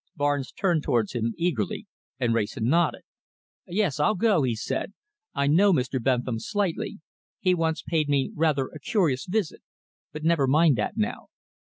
Barnes 0.15 0.51
turned 0.51 0.81
towards 0.81 1.13
him 1.13 1.35
eagerly, 1.37 1.85
and 2.19 2.33
Wrayson 2.33 2.63
nodded. 2.63 3.03
"Yes! 3.67 3.99
I'll 3.99 4.15
go," 4.15 4.41
he 4.41 4.55
said. 4.55 4.93
"I 5.35 5.45
know 5.45 5.71
Mr. 5.71 6.01
Bentham 6.01 6.39
slightly. 6.39 6.99
He 7.39 7.53
once 7.53 7.83
paid 7.83 8.09
me 8.09 8.31
rather 8.33 8.69
a 8.69 8.79
curious 8.79 9.27
visit. 9.27 9.61
But 10.11 10.23
never 10.23 10.47
mind 10.47 10.75
that 10.77 10.97
now." 10.97 11.27